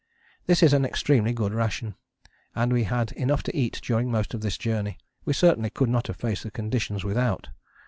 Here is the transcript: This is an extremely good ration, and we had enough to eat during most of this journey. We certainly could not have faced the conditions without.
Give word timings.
This 0.47 0.63
is 0.63 0.73
an 0.73 0.83
extremely 0.83 1.31
good 1.31 1.53
ration, 1.53 1.93
and 2.55 2.73
we 2.73 2.85
had 2.85 3.11
enough 3.11 3.43
to 3.43 3.55
eat 3.55 3.79
during 3.83 4.09
most 4.09 4.33
of 4.33 4.41
this 4.41 4.57
journey. 4.57 4.97
We 5.25 5.33
certainly 5.33 5.69
could 5.69 5.89
not 5.89 6.07
have 6.07 6.15
faced 6.15 6.41
the 6.41 6.49
conditions 6.49 7.03
without. 7.03 7.49